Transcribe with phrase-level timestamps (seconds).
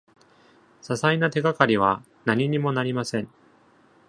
[0.81, 3.29] 些細な手がかりは何にもなりません。